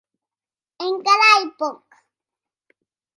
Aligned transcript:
Encara 0.85 1.27
ei 1.33 1.45
pòc. 1.59 1.81